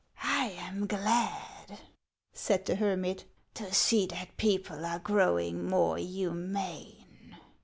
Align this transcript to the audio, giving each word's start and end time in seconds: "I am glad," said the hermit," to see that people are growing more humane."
"I 0.39 0.45
am 0.57 0.87
glad," 0.87 1.77
said 2.33 2.65
the 2.65 2.73
hermit," 2.77 3.25
to 3.53 3.71
see 3.71 4.07
that 4.07 4.35
people 4.35 4.83
are 4.83 4.97
growing 4.97 5.67
more 5.69 5.99
humane." 5.99 7.37